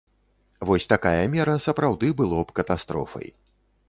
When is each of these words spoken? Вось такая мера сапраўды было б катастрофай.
Вось 0.69 0.87
такая 0.93 1.19
мера 1.33 1.53
сапраўды 1.67 2.09
было 2.21 2.39
б 2.47 2.57
катастрофай. 2.61 3.27